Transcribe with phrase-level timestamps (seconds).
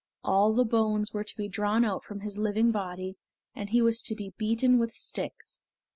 [0.23, 3.17] All the bones were to be drawn out from his living body,
[3.53, 5.61] and he was to be beaten with sticks.